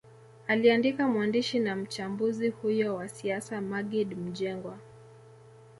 Aliandika 0.47 1.07
mwandishi 1.07 1.59
na 1.59 1.75
mchambuzi 1.75 2.49
huyo 2.49 2.95
wa 2.95 3.07
siasa 3.09 3.61
Maggid 3.61 4.17
Mjengwa 4.17 4.79